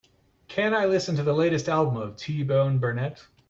can 0.47 0.73
i 0.73 0.83
lesten 0.83 1.15
to 1.15 1.21
the 1.21 1.31
latest 1.31 1.69
album 1.69 1.95
of 1.95 2.15
T-bone 2.17 2.79
Burnett 2.79 3.27